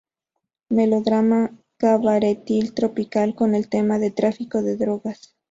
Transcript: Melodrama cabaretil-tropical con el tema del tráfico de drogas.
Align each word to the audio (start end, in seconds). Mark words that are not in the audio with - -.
Melodrama 0.69 1.51
cabaretil-tropical 1.77 3.35
con 3.35 3.53
el 3.53 3.69
tema 3.69 3.99
del 3.99 4.15
tráfico 4.15 4.63
de 4.63 4.75
drogas. 4.75 5.35